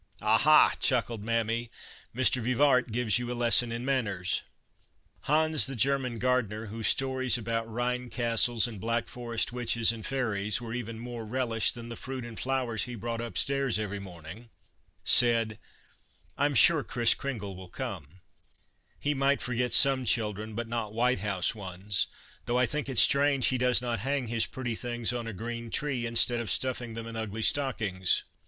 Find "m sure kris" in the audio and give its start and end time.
16.45-17.13